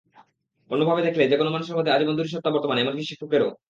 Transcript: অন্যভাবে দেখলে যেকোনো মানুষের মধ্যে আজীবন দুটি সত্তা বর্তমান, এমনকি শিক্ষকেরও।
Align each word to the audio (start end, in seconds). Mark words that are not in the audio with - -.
অন্যভাবে 0.71 1.01
দেখলে 1.07 1.23
যেকোনো 1.31 1.49
মানুষের 1.51 1.77
মধ্যে 1.77 1.93
আজীবন 1.93 2.15
দুটি 2.17 2.31
সত্তা 2.33 2.53
বর্তমান, 2.55 2.77
এমনকি 2.77 3.03
শিক্ষকেরও। 3.09 3.51